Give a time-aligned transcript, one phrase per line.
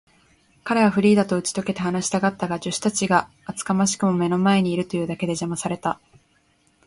[0.63, 5.99] 彼はフリーダとうちとけて話したかったが、助手たちが厚かましくも目の前にいるというだけで、じゃまされた。